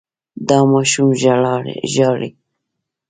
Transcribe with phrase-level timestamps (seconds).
[0.47, 1.09] دا ماشوم
[1.91, 2.29] ژاړي.